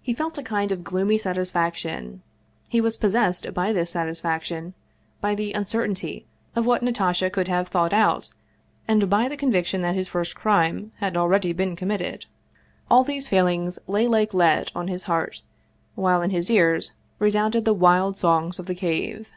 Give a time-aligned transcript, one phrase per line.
[0.00, 2.22] He felt a kind of gloomy satisfac tion;
[2.70, 4.72] he was possessed by this satisfaction,
[5.20, 6.24] by the uncer tainty
[6.56, 8.32] of what Natasha could have thought out,
[8.86, 10.08] by the question how it would all turn out, and by the conviction that his
[10.08, 12.24] first crime had already been committed.
[12.90, 15.42] All these feelings lay like lead on his heart,
[15.96, 19.28] while in his ears re sounded the wild songs of the Cave.